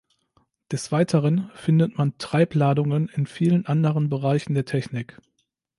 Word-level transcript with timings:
Des 0.71 0.91
Weiteren 0.91 1.51
findet 1.53 1.95
man 1.95 2.17
Treibladungen 2.17 3.07
in 3.09 3.27
vielen 3.27 3.67
anderen 3.67 4.09
Bereichen 4.09 4.55
der 4.55 4.65
Technik. 4.65 5.21